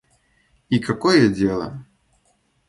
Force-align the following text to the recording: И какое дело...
И 0.69 0.79
какое 0.79 1.29
дело... 1.29 1.85